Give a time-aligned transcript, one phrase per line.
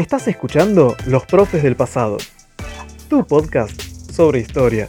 [0.00, 2.16] Estás escuchando Los Profes del Pasado,
[3.10, 3.78] tu podcast
[4.10, 4.88] sobre historia.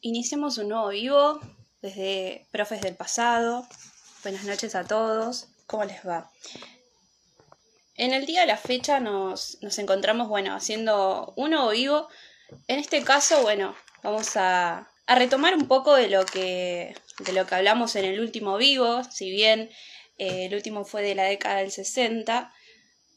[0.00, 1.40] Iniciamos un nuevo vivo
[1.82, 3.66] desde Profes del Pasado.
[4.22, 5.48] Buenas noches a todos.
[5.66, 6.30] ¿Cómo les va?
[7.94, 12.08] En el día de la fecha nos, nos encontramos, bueno, haciendo un nuevo vivo.
[12.68, 17.54] En este caso, bueno, vamos a, retomar un poco de lo, que, de lo que
[17.56, 19.68] hablamos en el último vivo, si bien
[20.18, 22.52] eh, el último fue de la década del 60,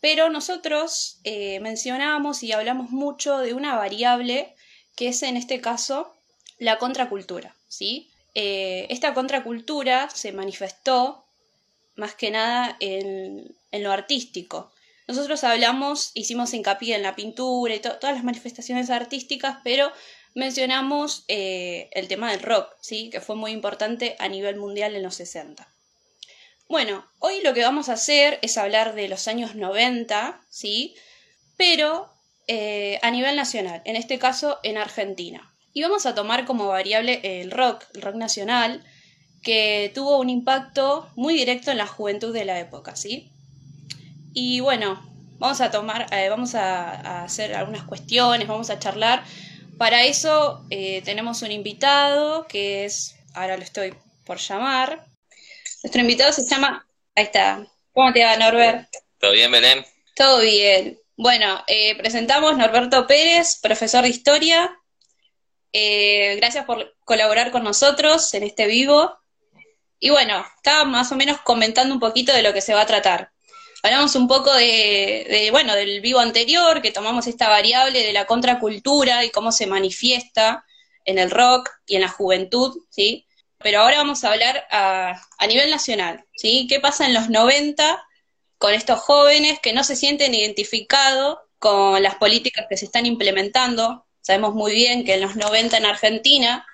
[0.01, 4.55] pero nosotros eh, mencionamos y hablamos mucho de una variable
[4.95, 6.13] que es en este caso
[6.57, 8.09] la contracultura, ¿sí?
[8.35, 11.25] Eh, esta contracultura se manifestó
[11.95, 14.71] más que nada en, en, lo artístico.
[15.07, 19.91] Nosotros hablamos, hicimos hincapié en la pintura y todas las manifestaciones artísticas, pero
[20.35, 23.09] mencionamos eh, el tema del rock, ¿sí?
[23.09, 25.67] que fue muy importante a nivel mundial en los 60.
[26.67, 30.95] Bueno, hoy lo que vamos a hacer es hablar de los años 90, ¿sí?
[31.57, 32.09] pero
[32.47, 35.53] eh, a nivel nacional, en este caso en Argentina.
[35.71, 38.83] Y vamos a tomar como variable el rock, el rock nacional,
[39.43, 43.29] que tuvo un impacto muy directo en la juventud de la época, ¿sí?
[44.33, 45.01] Y bueno,
[45.37, 49.23] vamos a tomar, eh, vamos a, a hacer algunas cuestiones, vamos a charlar
[49.77, 53.93] para eso eh, tenemos un invitado que es, ahora lo estoy
[54.25, 55.05] por llamar.
[55.83, 57.67] Nuestro invitado se llama, ahí está.
[57.91, 58.87] ¿Cómo te va, Norbert?
[59.19, 59.85] ¿Todo bien, Belén?
[60.15, 60.99] Todo bien.
[61.17, 64.79] Bueno, eh, presentamos Norberto Pérez, profesor de historia.
[65.73, 69.17] Eh, gracias por colaborar con nosotros en este vivo.
[69.99, 72.87] Y bueno, estaba más o menos comentando un poquito de lo que se va a
[72.87, 73.32] tratar.
[73.85, 79.25] Hablamos un poco de, bueno, del vivo anterior, que tomamos esta variable de la contracultura
[79.25, 80.65] y cómo se manifiesta
[81.03, 83.27] en el rock y en la juventud, ¿sí?
[83.57, 86.65] Pero ahora vamos a hablar a, a nivel nacional, ¿sí?
[86.69, 88.01] ¿Qué pasa en los 90
[88.57, 94.05] con estos jóvenes que no se sienten identificados con las políticas que se están implementando?
[94.21, 96.65] Sabemos muy bien que en los 90 en Argentina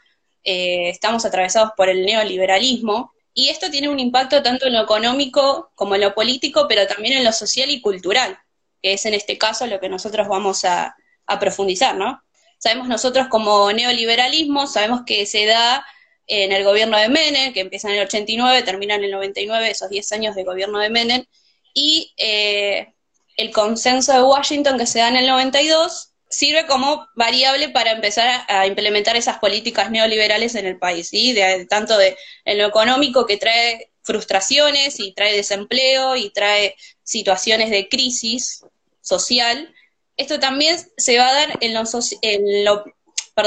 [0.43, 5.71] eh, estamos atravesados por el neoliberalismo, y esto tiene un impacto tanto en lo económico
[5.75, 8.37] como en lo político, pero también en lo social y cultural,
[8.81, 10.95] que es en este caso lo que nosotros vamos a,
[11.39, 12.23] profundizar, ¿no?
[12.57, 15.85] Sabemos nosotros como neoliberalismo, sabemos que se da
[16.25, 19.91] en el gobierno de Menem, que empieza en el 89, termina en el 99, esos
[19.91, 21.25] 10 años de gobierno de Menem,
[21.71, 22.95] y eh,
[23.37, 28.45] el consenso de Washington que se da en el 92, sirve como variable para empezar
[28.47, 31.33] a, implementar esas políticas neoliberales en el país, ¿sí?
[31.33, 37.69] de, tanto de, en lo económico que trae frustraciones y trae desempleo y trae situaciones
[37.71, 38.63] de crisis
[39.01, 39.73] social.
[40.17, 41.83] Esto también se va a dar en lo,
[42.21, 42.83] en lo,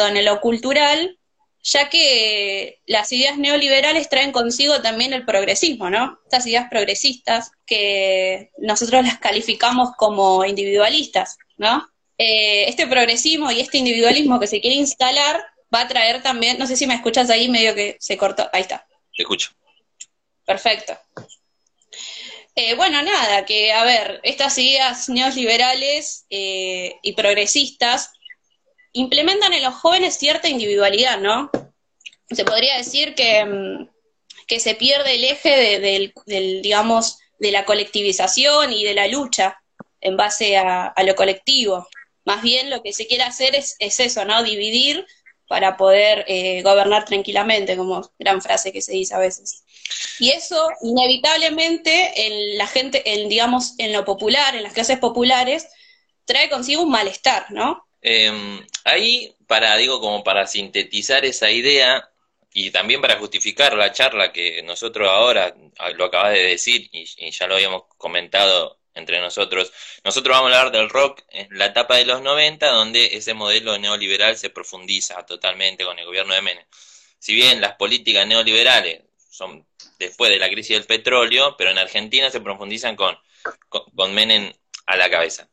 [0.08, 1.18] en lo cultural,
[1.62, 6.18] ya que las ideas neoliberales traen consigo también el progresismo, ¿no?
[6.24, 11.91] Estas ideas progresistas que nosotros las calificamos como individualistas, ¿no?
[12.24, 15.44] Eh, este progresismo y este individualismo que se quiere instalar
[15.74, 18.60] va a traer también, no sé si me escuchas ahí, medio que se cortó, ahí
[18.62, 18.86] está.
[19.16, 19.50] Te escucho.
[20.44, 20.96] Perfecto.
[22.54, 28.12] Eh, bueno, nada, que a ver, estas ideas neoliberales eh, y progresistas
[28.92, 31.50] implementan en los jóvenes cierta individualidad, ¿no?
[32.30, 33.88] Se podría decir que, mm,
[34.46, 39.60] que se pierde el eje del, digamos, de la colectivización y de la lucha
[40.00, 41.88] en base a lo colectivo.
[42.24, 44.42] Más bien lo que se quiere hacer es, eso, ¿no?
[44.42, 45.06] Dividir
[45.48, 49.64] para poder eh, gobernar tranquilamente, como gran frase que se dice a veces.
[50.18, 55.66] Y eso, inevitablemente, en la gente, en, digamos, en lo popular, en las clases populares,
[56.24, 57.86] trae consigo un malestar, ¿no?
[58.00, 62.08] Em, ahí, para, digo, como para sintetizar esa idea,
[62.54, 67.30] y también para justificar la charla que nosotros ahora, ah, lo acabas de decir, y
[67.30, 69.72] ya lo habíamos comentado entre nosotros.
[70.04, 73.78] Nosotros vamos a hablar del rock en la etapa de los 90, donde ese modelo
[73.78, 76.64] neoliberal se profundiza totalmente con el gobierno de Menem.
[77.18, 79.66] Si bien las políticas neoliberales son
[79.98, 83.16] después de la crisis del petróleo, pero en Argentina se profundizan con,
[83.68, 84.52] con, Menem
[84.86, 85.48] a la cabeza.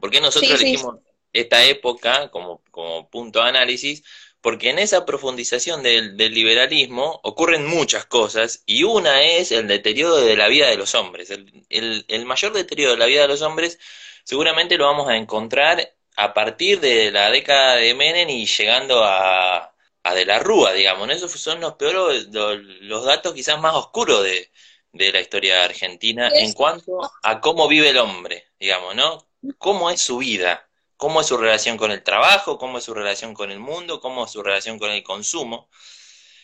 [0.00, 0.96] ¿Por qué nosotros elegimos
[1.32, 4.02] esta época como, como punto de análisis?
[4.44, 10.36] Porque en esa profundización del, liberalismo ocurren muchas cosas y una es el deterioro de
[10.36, 11.30] la vida de los hombres.
[11.30, 13.78] El, mayor deterioro de la vida de los hombres
[14.22, 19.74] seguramente lo vamos a encontrar a partir de la década de Menem y llegando a,
[20.14, 21.08] de la Rúa, digamos.
[21.08, 24.50] Esos son los peores, los, datos quizás más oscuros de,
[24.92, 29.26] de la historia argentina en cuanto a cómo vive el hombre, digamos, ¿no?
[29.56, 30.68] ¿Cómo es su vida?
[31.04, 34.24] Cómo es su relación con el trabajo, cómo es su relación con el mundo, cómo
[34.24, 35.68] es su relación con el consumo.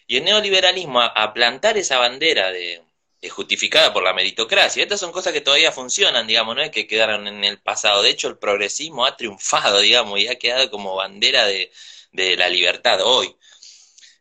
[0.06, 2.82] Y el neoliberalismo, a, plantar esa bandera de,
[3.30, 7.26] justificada por la meritocracia, estas son cosas que todavía funcionan, digamos, no es que quedaron
[7.26, 8.02] en el pasado.
[8.02, 11.72] De hecho, el progresismo ha triunfado, digamos, y ha quedado como bandera de,
[12.12, 13.34] la libertad hoy.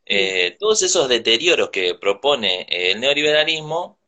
[0.06, 3.99] Eh, todos esos deterioros que propone el neoliberalismo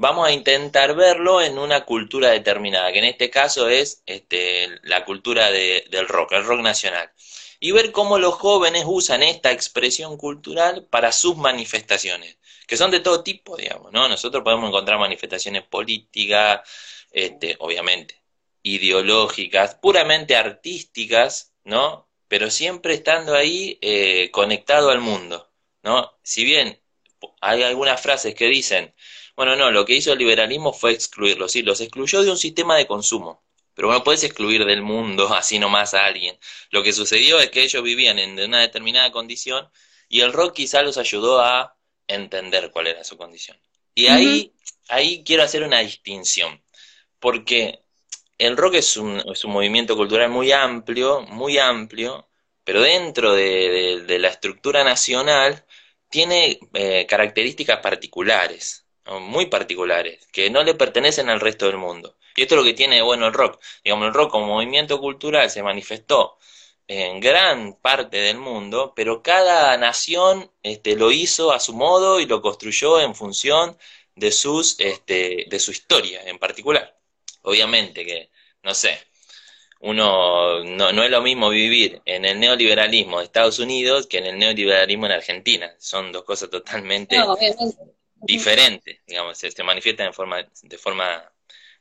[0.00, 5.04] vamos a intentar verlo en una cultura determinada, que en este caso es este, la
[5.04, 7.12] cultura del rock, el rock nacional.
[7.60, 13.00] Y ver cómo los jóvenes usan esta expresión cultural para sus manifestaciones, que son de
[13.00, 14.08] todo tipo, digamos, ¿no?
[14.08, 16.62] Nosotros podemos encontrar manifestaciones políticas,
[17.10, 18.22] este, obviamente,
[18.62, 22.08] ideológicas, puramente artísticas, ¿no?
[22.26, 25.50] Pero siempre estando ahí eh, conectado al mundo,
[25.82, 26.18] ¿no?
[26.22, 26.80] Si bien
[27.42, 28.94] hay algunas frases que dicen,
[29.40, 32.76] bueno, no, lo que hizo el liberalismo fue excluirlos, sí, los excluyó de un sistema
[32.76, 33.42] de consumo.
[33.72, 36.38] Pero no puedes excluir del mundo así nomás a alguien.
[36.70, 39.66] Lo que sucedió es que ellos vivían en una determinada condición
[40.10, 41.74] y el rock quizá los ayudó a
[42.06, 43.56] entender cuál era su condición.
[43.94, 44.52] Y ahí,
[44.88, 46.62] ahí quiero hacer una distinción,
[47.18, 47.80] porque
[48.36, 52.28] el rock es un, es un movimiento cultural muy amplio, muy amplio,
[52.62, 55.64] pero dentro de, la estructura nacional
[56.10, 58.84] tiene eh, características particulares
[59.18, 62.16] muy particulares, que no le pertenecen al resto del mundo.
[62.36, 63.60] Y esto es lo que tiene bueno el rock.
[63.82, 66.38] Digamos, el rock como movimiento cultural se manifestó
[66.86, 72.26] en gran parte del mundo, pero cada nación este, lo hizo a su modo y
[72.26, 73.76] lo construyó en función
[74.14, 76.96] de, sus, este, de su historia en particular.
[77.42, 78.30] Obviamente que,
[78.62, 78.98] no sé,
[79.80, 84.26] uno no, no, es lo mismo vivir en el neoliberalismo de Estados Unidos que en
[84.26, 85.74] el neoliberalismo en Argentina.
[85.78, 87.16] Son dos cosas totalmente
[88.22, 91.30] diferente, digamos, se, se manifiesta de forma, de forma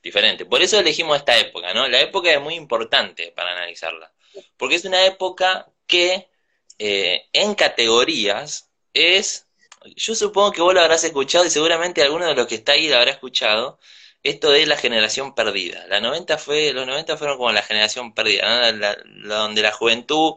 [0.01, 0.45] diferente.
[0.45, 1.87] Por eso elegimos esta época, ¿no?
[1.87, 4.11] La época es muy importante para analizarla,
[4.57, 6.29] porque es una época que
[6.77, 9.47] eh, en categorías es,
[9.95, 12.87] yo supongo que vos lo habrás escuchado y seguramente alguno de los que está ahí
[12.87, 13.79] lo habrá escuchado,
[14.23, 15.85] esto de la generación perdida.
[15.87, 18.95] La 90 fue, los 90 fueron como la generación perdida, ¿no?
[19.35, 20.35] donde la juventud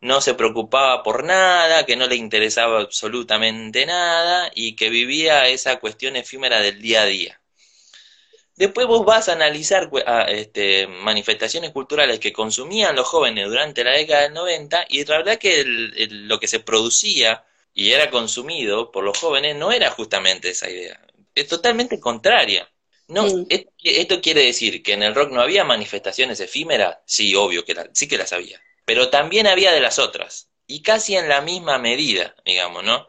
[0.00, 5.78] no se preocupaba por nada, que no le interesaba absolutamente nada y que vivía esa
[5.78, 7.40] cuestión efímera del día a día.
[8.56, 9.90] Después vos vas a analizar
[10.28, 15.38] este, manifestaciones culturales que consumían los jóvenes durante la década del 90 y la verdad
[15.38, 20.68] que lo que se producía y era consumido por los jóvenes no era justamente esa
[20.68, 21.00] idea,
[21.34, 22.70] es totalmente contraria.
[23.08, 27.74] No, esto quiere decir que en el rock no había manifestaciones efímeras, sí, obvio que
[27.92, 31.78] sí que las había pero también había de las otras, y casi en la misma
[31.78, 33.06] medida, digamos, ¿no?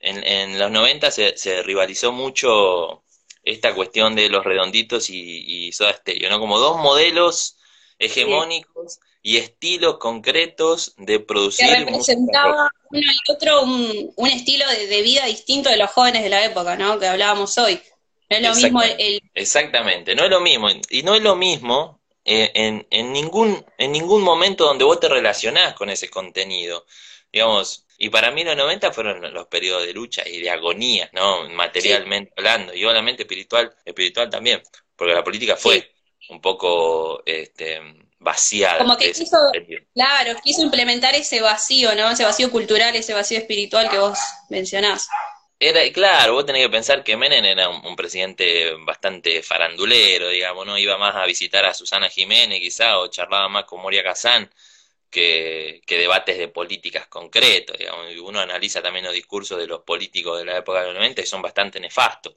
[0.00, 3.04] En, en los 90 se, se, rivalizó mucho
[3.44, 6.40] esta cuestión de los redonditos y, y Soda Stereo, ¿no?
[6.40, 7.58] Como dos modelos
[7.96, 11.64] hegemónicos y estilos concretos de producir.
[11.64, 16.24] Que representaba uno y otro un, un estilo de, de, vida distinto de los jóvenes
[16.24, 16.98] de la época, ¿no?
[16.98, 17.80] Que hablábamos hoy.
[18.30, 19.22] No es lo mismo el...
[19.34, 20.66] Exactamente, no es lo mismo.
[20.90, 25.08] Y no es lo mismo eh, en, en, ningún, en ningún momento donde vos te
[25.08, 26.86] relacionás con ese contenido.
[27.32, 31.48] Digamos, y para mí los 90 fueron los periodos de lucha y de agonía, ¿no?
[31.50, 34.62] Materialmente hablando, y obviamente espiritual, espiritual también,
[34.96, 35.92] porque la política fue
[36.30, 37.80] un poco este,
[38.18, 38.78] vaciada.
[38.78, 39.36] Como que quiso,
[39.94, 42.10] claro, quiso implementar ese vacío, ¿no?
[42.10, 45.08] Ese vacío cultural, ese vacío espiritual que vos mencionás.
[45.62, 50.78] Era, claro, vos tenés que pensar que Menem era un, presidente bastante farandulero, digamos, ¿no?
[50.78, 54.50] Iba más a visitar a Susana Jiménez quizá, o charlaba más con Moria Kazán
[55.10, 58.10] que, debates de políticas concretos, digamos.
[58.12, 61.20] Y uno analiza también los discursos de los políticos de la época de los 90
[61.22, 62.34] y son bastante nefastos.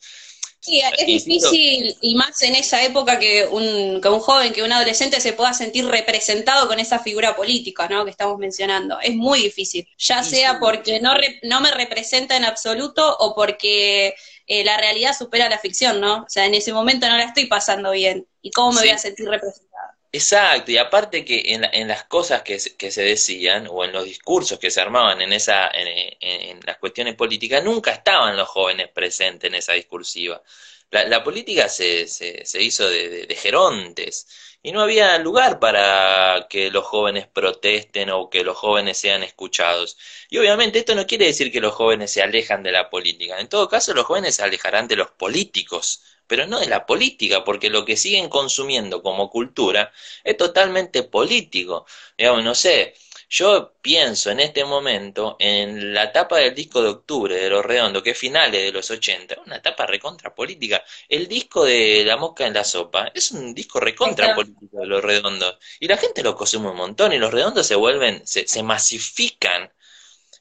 [0.63, 4.71] Sí, es difícil, y más en esa época que un, que un joven, que un
[4.71, 8.05] adolescente se pueda sentir representado con esa figura política, ¿no?
[8.05, 8.97] Que estamos mencionando.
[9.01, 14.15] Es muy difícil, ya sea porque no, no me representa en absoluto o porque
[14.47, 16.23] eh, la realidad supera la ficción, ¿no?
[16.23, 18.25] O sea, en ese momento no la estoy pasando bien.
[18.41, 19.72] ¿Y cómo me voy a sentir representada?
[20.15, 24.05] Exacto, y aparte que en, en las cosas que, que, se decían o en los
[24.05, 29.47] discursos que se armaban en, esa, en, las cuestiones políticas, nunca estaban los jóvenes presentes
[29.49, 30.43] en esa discursiva.
[30.91, 34.27] La, la política se, se, hizo de, de, gerontes
[34.61, 39.97] y no había lugar para que los jóvenes protesten o que los jóvenes sean escuchados.
[40.29, 43.39] Y obviamente esto no quiere decir que los jóvenes se alejan de la política.
[43.39, 47.43] En todo caso, los jóvenes se alejarán de los políticos pero no de la política,
[47.43, 49.91] porque lo que siguen consumiendo como cultura
[50.23, 51.85] es totalmente político.
[52.17, 52.95] Digamos, no sé,
[53.33, 58.03] yo pienso en este momento en la etapa del disco de octubre de Los Redondos,
[58.03, 60.83] que es finales de los 80, una etapa recontra política.
[61.09, 65.03] El disco de La Mosca en la Sopa es un disco recontra político de Los
[65.03, 65.57] Redondos.
[65.79, 69.71] Y la gente lo consume un montón y Los Redondos se vuelven, se, se masifican.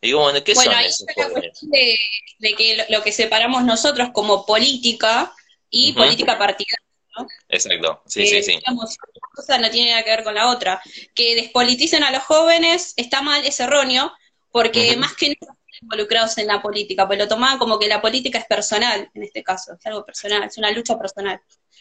[0.03, 1.99] Y digo, bueno, ¿qué son esos de,
[2.41, 5.33] de, que lo, que separamos nosotros como política
[5.73, 6.87] y política partidaria
[7.49, 8.59] Exacto, sí, sí, sí.
[8.67, 8.87] una
[9.35, 10.81] cosa no tiene nada que ver con la otra.
[11.15, 14.13] Que despoliticen a los jóvenes está mal, es erróneo,
[14.51, 18.39] porque más que no involucrados en la política, pues lo tomaban como que la política
[18.39, 21.41] es personal, en este caso, es algo personal, es una lucha personal.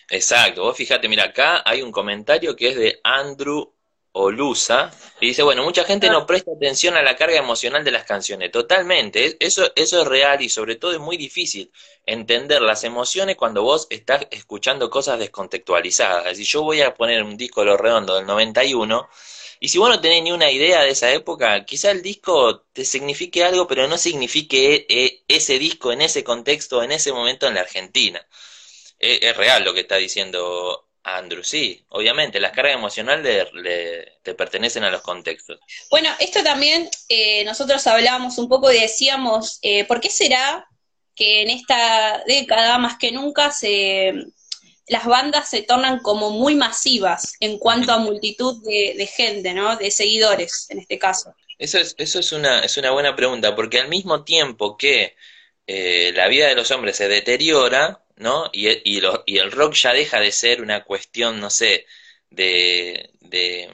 [0.09, 3.71] Exacto, vos fíjate, mira, acá hay un comentario que es de Andrew
[4.13, 4.91] Olusa,
[5.21, 8.51] y dice, bueno, mucha gente no presta atención a la carga emocional de las canciones,
[8.51, 11.71] totalmente, eso, eso es real y sobre todo es muy difícil
[12.05, 16.35] entender las emociones cuando vos estás escuchando cosas descontextualizadas.
[16.35, 19.07] Si yo voy a poner un disco de Lo Redondo del 91,
[19.63, 22.83] y si vos no tenés ni una idea de esa época, quizá el disco te
[22.83, 27.53] signifique algo, pero no signifique eh, ese disco en ese contexto, en ese momento en
[27.53, 28.27] la Argentina.
[28.97, 34.83] Es, real lo que está diciendo Andrew, sí, obviamente, las cargas emocionales le, te pertenecen
[34.83, 35.59] a los contextos.
[35.89, 40.67] Bueno, esto también eh, nosotros hablábamos un poco y decíamos, eh, ¿por qué será
[41.15, 44.13] que en esta década más que nunca se,
[44.87, 49.77] las bandas se tornan como muy masivas en cuanto a multitud de, gente, ¿no?
[49.77, 51.33] De seguidores, en este caso.
[51.57, 55.15] Eso es, eso es una, es una buena pregunta, porque al mismo tiempo que
[55.67, 58.49] eh, la vida de los hombres se deteriora, ¿no?
[58.53, 61.85] Y, y, y, el rock ya deja de ser una cuestión, no sé,
[62.29, 63.11] de...
[63.19, 63.69] de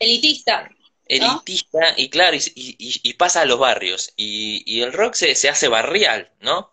[0.00, 0.70] elitista.
[1.06, 5.68] Elitista, y claro, y, y, pasa a los barrios, y, el rock se, se hace
[5.68, 6.72] barrial, ¿no?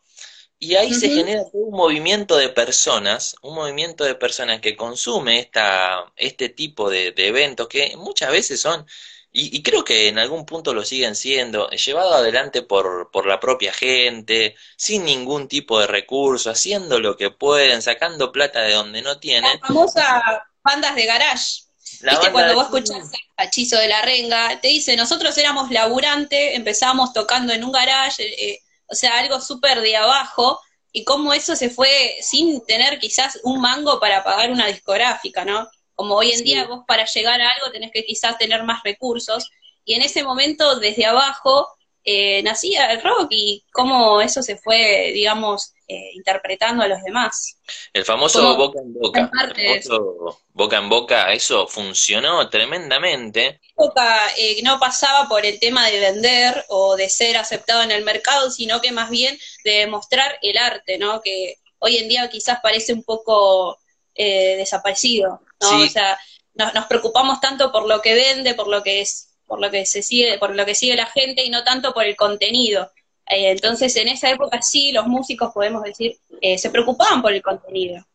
[0.57, 6.13] Y ahí se genera un movimiento de personas, un movimiento de personas que consume esta,
[6.15, 8.85] este tipo de, de eventos que muchas veces son
[9.33, 13.71] y, creo que en algún punto lo siguen siendo, llevado adelante por, por la propia
[13.71, 19.19] gente, sin ningún tipo de recurso, haciendo lo que pueden, sacando plata de donde no
[19.19, 19.51] tienen.
[19.51, 20.21] Las famosas
[20.61, 21.61] bandas de garage.
[22.01, 22.31] ¿Viste?
[22.31, 27.53] Cuando vos escuchás a Chizo de la Renga, te dice, nosotros éramos laburantes, empezamos tocando
[27.53, 30.59] en un garage, eh, eh, o sea, algo súper de abajo,
[30.91, 35.69] y cómo eso se fue sin tener quizás un mango para pagar una discográfica, ¿no?
[36.01, 39.51] Como hoy en día vos para llegar a algo tenés que quizás tener más recursos.
[39.85, 41.67] Y en ese momento, desde abajo,
[42.03, 47.59] eh, nacía el rock y cómo eso se fue, digamos, eh, interpretando a los demás.
[47.93, 49.29] El famoso boca en boca.
[49.55, 53.61] El famoso boca en boca, eso funcionó tremendamente.
[53.75, 58.03] Boca eh, no pasaba por el tema de vender o de ser aceptado en el
[58.03, 61.21] mercado, sino que más bien de mostrar el arte, ¿no?
[61.21, 63.77] Que hoy en día quizás parece un poco
[64.15, 65.41] eh, desaparecido.
[65.61, 65.83] ¿No?
[65.83, 66.17] O sea,
[66.53, 70.03] nos, preocupamos tanto por lo que vende, por lo que es, por lo que se
[70.03, 72.91] sigue, por lo que sigue la gente y no tanto por el contenido.
[73.27, 77.41] Eh, entonces, en esa época sí, los músicos, podemos decir, eh, se preocupaban por el
[77.41, 78.05] contenido.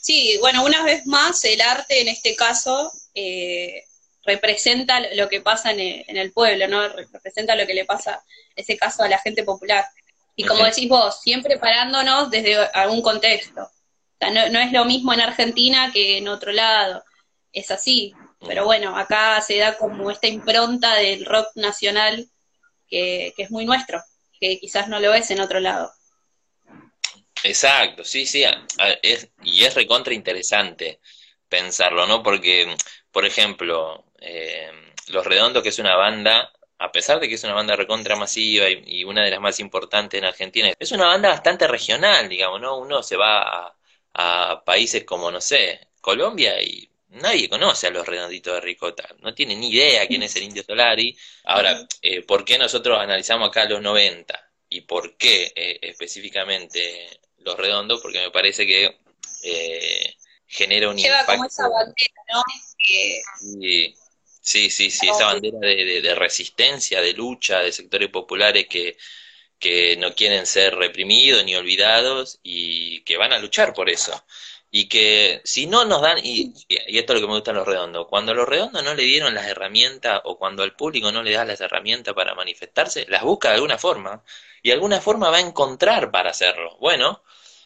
[0.00, 3.84] Sí, bueno, una vez más, el arte en este caso eh,
[4.24, 6.88] representa lo que pasa en el, pueblo, ¿no?
[6.88, 8.22] Representa lo que le pasa,
[8.56, 9.86] en ese caso, a la gente popular.
[10.34, 13.70] Y como decís vos, siempre parándonos desde algún contexto
[14.30, 17.04] no, es lo mismo en Argentina que en otro lado,
[17.52, 18.14] es así.
[18.46, 22.28] Pero bueno, acá se da como esta impronta del rock nacional
[22.88, 24.02] que, es muy nuestro,
[24.40, 25.92] que quizás no lo es en otro lado.
[27.44, 28.44] Exacto, sí, sí,
[29.42, 31.00] y es recontra interesante
[31.48, 32.22] pensarlo, ¿no?
[32.22, 32.74] Porque,
[33.10, 34.70] por ejemplo, eh,
[35.08, 38.68] Los Redondos, que es una banda, a pesar de que es una banda recontra masiva
[38.68, 42.60] y, y, una de las más importantes en Argentina, es una banda bastante regional, digamos,
[42.60, 42.78] ¿no?
[42.78, 43.76] Uno se va a,
[44.14, 49.34] a países como, no sé, Colombia y nadie conoce a los redonditos de ricota, no
[49.34, 51.16] tiene ni idea quién es el indio Solari.
[51.44, 57.56] Ahora, eh, ¿por qué nosotros analizamos acá los 90 y por qué eh, específicamente los
[57.56, 58.00] redondos?
[58.00, 58.98] Porque me parece que
[59.42, 60.14] eh,
[60.46, 61.32] genera un Lleva impacto.
[61.32, 62.42] como esa bandera, ¿no?
[64.42, 68.96] Sí, sí, sí, esa bandera de, resistencia, de lucha de sectores populares que,
[69.62, 74.24] que no quieren ser reprimidos ni olvidados y que van a luchar por eso.
[74.72, 78.08] Y que si no nos dan, y, esto es lo que me gusta los redondos,
[78.08, 81.44] cuando los redondos no le dieron las herramientas o cuando al público no le da
[81.44, 84.24] las herramientas para manifestarse, las busca de alguna forma
[84.62, 86.76] y de alguna forma va a encontrar para hacerlo.
[86.80, 87.22] Bueno,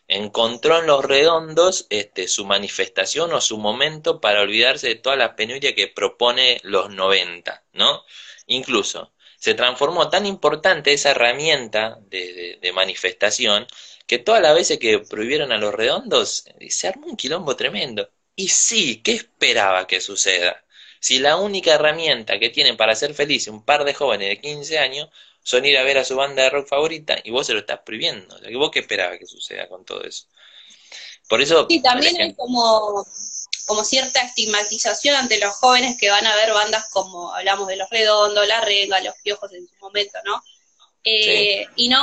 [0.08, 5.30] encontró en los redondos este, su manifestación o su momento para olvidarse de todas las
[5.30, 8.04] penurias que propone los 90, ¿no?
[8.46, 9.12] Incluso
[9.46, 13.64] se transformó tan importante esa herramienta de, manifestación
[14.04, 18.10] que todas las veces que prohibieron a los redondos se armó un quilombo tremendo.
[18.34, 20.64] Y sí, ¿qué esperaba que suceda?
[20.98, 24.80] Si la única herramienta que tienen para ser felices un par de jóvenes de 15
[24.80, 25.10] años
[25.44, 27.78] son ir a ver a su banda de rock favorita y vos se lo estás
[27.86, 28.36] prohibiendo.
[28.54, 30.26] ¿Vos qué esperabas que suceda con todo eso?
[31.28, 31.68] Por eso...
[31.70, 33.06] Sí, también hay como,
[33.66, 37.90] como cierta estigmatización ante los jóvenes que van a ver bandas como hablamos de Los
[37.90, 40.42] Redondos, La Renga, Los Piojos en su momento, ¿no?
[41.04, 42.02] Eh, y no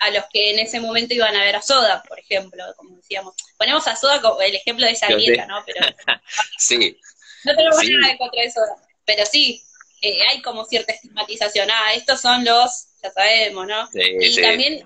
[0.00, 3.34] a los que en ese momento iban a ver a Soda, por ejemplo, como decíamos.
[3.56, 5.64] Ponemos a Soda como el ejemplo de esa vieja, ¿no?
[5.66, 5.80] Pero,
[6.58, 6.96] sí.
[7.44, 9.62] No tenemos nada en contra de Soda, pero sí,
[10.02, 11.68] eh, hay como cierta estigmatización.
[11.70, 13.88] Ah, estos son los, ya sabemos, ¿no?
[13.94, 14.84] y también el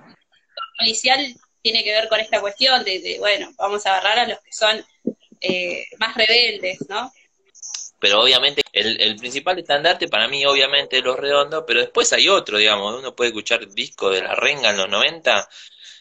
[0.78, 4.52] policial tiene que ver con esta cuestión de, bueno, vamos a agarrar a los que
[4.52, 4.85] son
[5.43, 7.13] eh, más rebeldes, ¿no?
[8.03, 12.29] pero obviamente el, el, principal estandarte para mí obviamente es Los Redondos, pero después hay
[12.29, 15.49] otro, digamos, uno puede escuchar disco de La Renga en los 90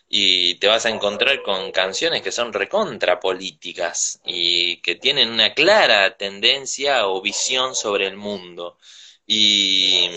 [0.10, 5.54] y te vas a encontrar con canciones que son recontra políticas y que tienen una
[5.54, 8.78] clara tendencia o visión sobre el mundo.
[9.26, 10.10] Y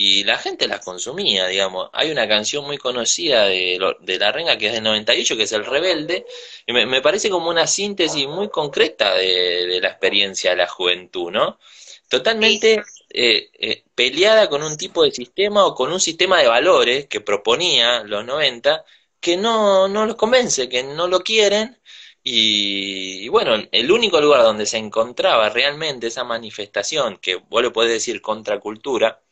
[0.00, 1.90] y la gente las consumía, digamos.
[1.92, 5.50] Hay una canción muy conocida de, de La Renga que es del 98, que es
[5.50, 6.24] El Rebelde,
[6.68, 11.58] y me, parece como una síntesis muy concreta de, la experiencia de la juventud, ¿no?
[12.08, 17.06] Totalmente eh, eh, peleada con un tipo de sistema o con un sistema de valores
[17.08, 18.84] que proponía los 90
[19.20, 21.76] que no, no los convence, que no lo quieren.
[22.22, 27.72] Y, y, bueno, el único lugar donde se encontraba realmente esa manifestación, que vos lo
[27.72, 29.22] podés decir contracultura,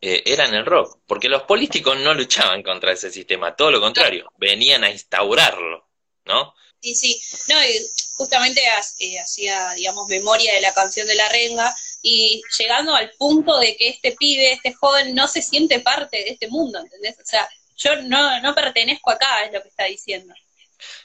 [0.00, 3.80] eh, era en el rock, porque los políticos no luchaban contra ese sistema, todo lo
[3.80, 5.88] contrario, venían a instaurarlo,
[6.24, 6.54] ¿no?
[6.80, 7.78] Sí, sí, no, y
[8.16, 8.62] justamente
[8.98, 13.76] eh, hacía, digamos, memoria de la canción de la renga y llegando al punto de
[13.76, 17.18] que este pibe, este joven, no se siente parte de este mundo, ¿entendés?
[17.18, 20.34] O sea, yo no, no pertenezco acá, es lo que está diciendo.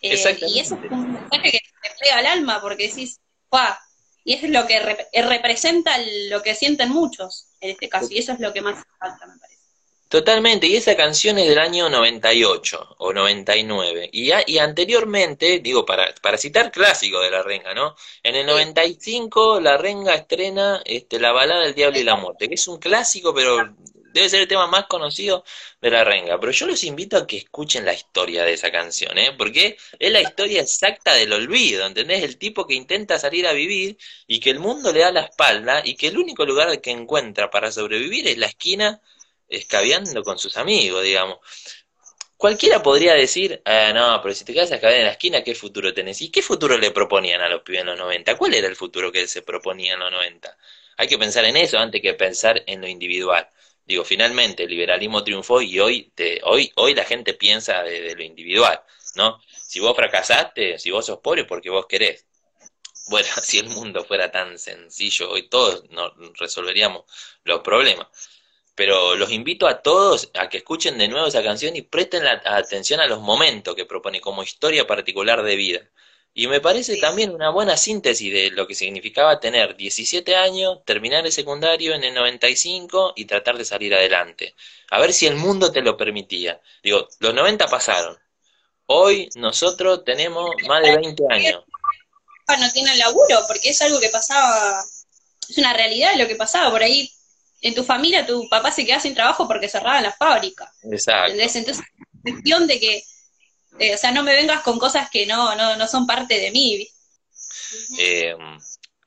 [0.01, 0.15] Eh,
[0.47, 3.75] y eso es un mensaje que te pega al alma, porque decís, ¡guau!
[4.25, 4.77] Y es lo que
[5.13, 5.95] eh, representa
[6.29, 9.37] lo que sienten muchos en este caso, y eso es lo que más falta, me
[9.39, 9.55] parece.
[10.09, 16.13] Totalmente, y esa canción es del año 98 o 99, y, y anteriormente, digo, para,
[16.21, 17.95] para citar clásico de La Renga, ¿no?
[18.23, 22.55] En el 95 La Renga estrena este, La balada del diablo y la muerte, que
[22.55, 23.75] es un clásico, pero
[24.15, 25.43] debe ser el tema más conocido
[25.81, 26.39] de la renga.
[26.39, 29.33] Pero yo los invito a que escuchen la historia de esa canción, ¿eh?
[29.37, 32.23] Porque es la historia exacta del olvido, ¿entendés?
[32.23, 35.81] El tipo que intenta salir a vivir y que el mundo le da la espalda
[35.83, 39.01] y que el único lugar que encuentra para sobrevivir es la esquina
[39.49, 41.39] escabeando con sus amigos, digamos.
[42.37, 45.93] Cualquiera podría decir, ah, no, pero si te quedas a en la esquina, ¿qué futuro
[45.93, 46.21] tenés?
[46.21, 48.37] ¿Y qué futuro le proponían a los pibes en los 90?
[48.37, 50.57] ¿Cuál era el futuro que se proponía en los 90?
[50.97, 53.49] Hay que pensar en eso antes que pensar en lo individual.
[53.85, 58.23] Digo, finalmente el liberalismo triunfó y hoy, te, hoy, hoy la gente piensa de, lo
[58.23, 58.81] individual,
[59.15, 59.39] ¿no?
[59.51, 62.25] Si vos fracasaste, si vos sos pobre, porque vos querés.
[63.07, 65.83] Bueno, si el mundo fuera tan sencillo, hoy todos
[66.39, 67.03] resolveríamos
[67.43, 68.07] los problemas.
[68.73, 72.41] Pero los invito a todos a que escuchen de nuevo esa canción y presten la
[72.43, 75.89] atención a los momentos que propone como historia particular de vida.
[76.37, 81.25] Y me parece también una buena síntesis de lo que significaba tener 17 años, terminar
[81.25, 84.53] el secundario en el 95 y tratar de salir adelante.
[84.91, 86.59] A ver si el mundo te lo permitía.
[86.83, 88.19] Digo, los 90 pasaron.
[88.85, 91.63] Hoy nosotros tenemos más de 20 años.
[92.59, 94.83] No tienen laburo, porque es algo que pasaba,
[95.47, 97.09] es una realidad lo que pasaba por ahí.
[97.61, 100.69] En tu familia, tu papá se quedaba sin trabajo porque cerraban la fábrica.
[100.83, 101.31] Exacto.
[101.31, 101.81] Entonces,
[102.21, 103.03] cuestión de que
[103.79, 106.51] eh, o sea, no me vengas con cosas que no, no, no son parte de
[106.51, 106.87] mí.
[107.99, 108.35] Eh,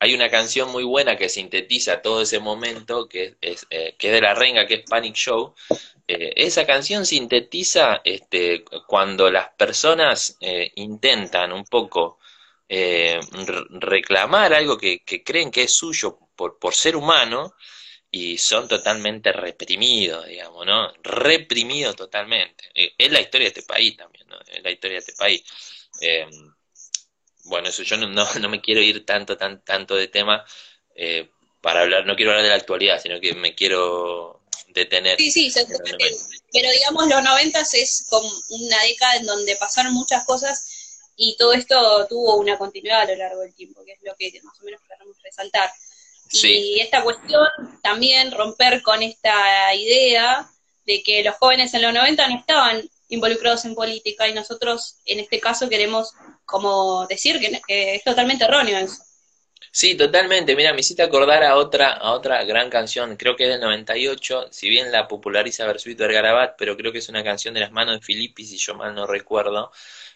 [0.01, 4.21] hay una canción muy buena que sintetiza todo ese momento, que es, eh, que de
[4.21, 5.55] la renga, que es Panic Show.
[6.07, 10.37] esa canción sintetiza este, cuando las personas
[10.77, 12.19] intentan un poco
[12.69, 17.55] reclamar algo que, que, creen que es suyo por, por ser humano,
[18.11, 20.93] y son totalmente reprimidos, digamos, ¿no?
[21.03, 22.65] Reprimidos totalmente.
[22.75, 24.39] Eh, es la historia de este país también, ¿no?
[24.41, 25.43] Es la historia de este país.
[26.01, 26.27] Eh,
[27.45, 30.45] bueno, eso yo no, no, me quiero ir tanto, tan, tanto de tema
[30.95, 35.19] eh, para hablar, no quiero hablar de la actualidad, sino que me quiero detener.
[35.19, 35.51] Sí, sí,
[36.53, 41.53] pero digamos los noventas es como una década en donde pasaron muchas cosas y todo
[41.53, 44.65] esto tuvo una continuidad a lo largo del tiempo, que es lo que más o
[44.65, 45.71] menos queremos resaltar.
[46.33, 47.47] Y esta cuestión
[47.83, 50.49] también romper con esta idea
[50.85, 55.21] de que los jóvenes en los 90 no estaban involucrados en política y nosotros en
[55.21, 56.13] este caso queremos
[56.45, 59.03] como decir que, es totalmente erróneo eso.
[59.71, 60.57] Sí, totalmente.
[60.57, 64.49] Mira, me hiciste acordar a otra, a otra gran canción, creo que es del 98,
[64.51, 68.01] si bien la populariza Versuit Vergarabat, pero creo que es una canción de las manos
[68.01, 69.71] de Filippi, si yo mal no recuerdo,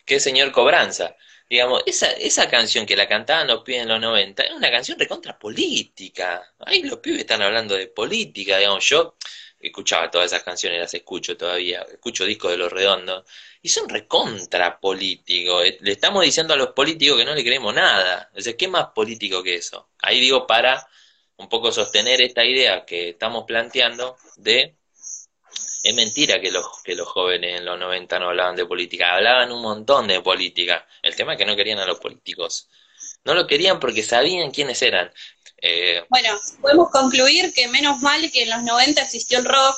[0.05, 1.17] que es Señor Cobranza.
[1.53, 4.99] Digamos, esa, esa canción que la cantaban los pibes en los 90 es una canción
[4.99, 6.51] recontra política.
[6.61, 9.17] Ahí los pibes están hablando de política, digamos, yo
[9.61, 13.25] escuchaba todas esas canciones, las escucho todavía, escucho discos de Los Redondos,
[13.61, 15.67] y son recontra políticos.
[15.67, 18.31] Eh, le estamos diciendo a los políticos que no le creemos nada.
[18.35, 19.91] O sea, ¿qué más político que eso?
[20.01, 20.89] Ahí digo para
[21.37, 24.75] un poco sostener esta idea que estamos planteando de
[25.83, 29.51] es mentira que los, que los jóvenes en los 90 no hablaban de política, hablaban
[29.51, 30.87] un montón de política.
[31.03, 32.69] El tema es que no querían a los políticos.
[33.25, 35.13] No lo querían porque sabían quiénes eran.
[35.61, 39.77] Eh, bueno, podemos concluir que menos mal que en los 90 existió el rock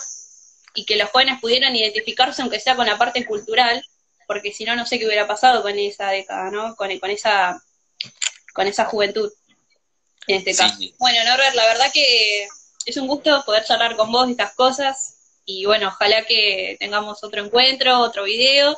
[0.75, 3.83] y que los jóvenes pudieran identificarse, aunque sea con la parte cultural,
[4.27, 6.77] porque si no, no sé qué hubiera pasado con esa década, ¿no?
[6.77, 7.63] Con, con, esa,
[8.53, 9.33] con esa juventud,
[10.27, 10.77] en este caso.
[10.99, 12.47] Bueno, Norbert, la verdad que
[12.85, 15.14] es un gusto poder charlar con vos de estas cosas
[15.45, 18.77] y bueno, ojalá que tengamos otro encuentro, otro video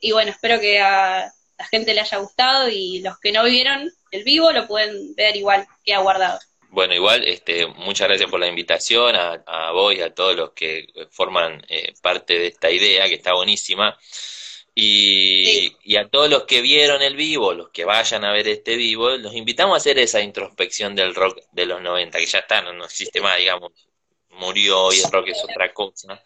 [0.00, 3.92] y bueno, espero que a la gente le haya gustado y los que no vieron
[4.10, 6.38] el vivo lo pueden ver igual que ha guardado.
[6.70, 10.52] Bueno, igual, este, muchas gracias por la invitación a, a vos y a todos los
[10.52, 13.98] que forman eh, parte de esta idea, que está buenísima.
[14.72, 18.76] Y, y, a todos los que vieron el vivo, los que vayan a ver este
[18.76, 22.62] vivo, los invitamos a hacer esa introspección del rock de los 90, que ya está,
[22.62, 23.72] no, existe más, digamos,
[24.40, 26.20] murió y el rock es otra cosa.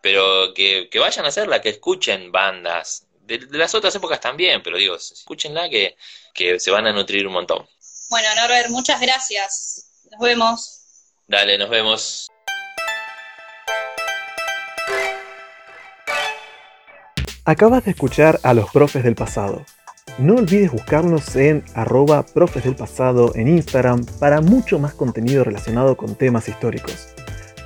[0.00, 4.76] Pero que, que vayan a hacerla, que escuchen bandas, de, las otras épocas también, pero
[4.76, 5.96] digo, escúchenla que,
[6.34, 7.66] que se van a nutrir un montón.
[8.10, 9.90] Bueno, Norbert, muchas gracias.
[10.10, 10.80] Nos vemos.
[11.26, 12.28] Dale, nos vemos.
[17.46, 19.64] Acabas de escuchar a los profes del pasado.
[20.18, 25.96] No olvides buscarnos en arroba profes del pasado en Instagram para mucho más contenido relacionado
[25.96, 27.08] con temas históricos.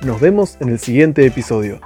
[0.01, 1.81] Nos vemos en el siguiente episodio.